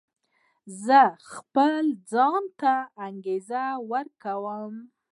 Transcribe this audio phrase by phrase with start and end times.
[0.85, 1.01] زه
[1.33, 2.73] خپل ځان ته
[3.07, 4.73] انګېزه ورکوم.